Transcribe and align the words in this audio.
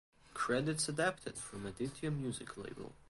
Credits 0.33 0.89
adapted 0.89 1.35
from 1.37 1.67
Aditya 1.67 2.09
Music 2.09 2.57
Label. 2.57 2.93